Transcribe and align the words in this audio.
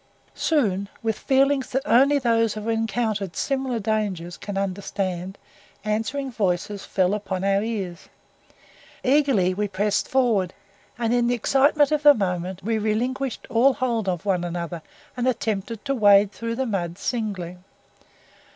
Soon 0.33 0.89
with 1.03 1.15
feelings 1.19 1.69
that 1.69 1.83
only 1.85 2.17
those 2.17 2.55
who 2.55 2.61
have 2.61 2.69
encountered 2.69 3.35
similar 3.35 3.77
dangers 3.77 4.35
can 4.35 4.57
understand 4.57 5.37
answering 5.85 6.31
voices 6.31 6.83
fell 6.83 7.13
upon 7.13 7.43
our 7.43 7.61
ears. 7.61 8.09
Eagerly 9.03 9.53
we 9.53 9.67
pressed 9.67 10.07
forward, 10.07 10.55
and 10.97 11.13
in 11.13 11.27
the 11.27 11.35
excitement 11.35 11.91
of 11.91 12.01
the 12.01 12.15
moment 12.15 12.63
we 12.63 12.79
relinquished 12.79 13.45
all 13.47 13.73
hold 13.75 14.09
of 14.09 14.25
one 14.25 14.43
another, 14.43 14.81
and 15.15 15.27
attempted 15.27 15.85
to 15.85 15.93
wade 15.93 16.31
through 16.31 16.55
the 16.55 16.65
mud 16.65 16.97
singly. 16.97 17.57